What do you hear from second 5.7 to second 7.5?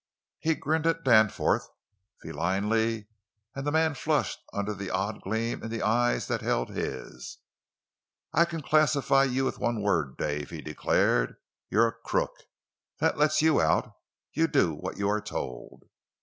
eyes that held his.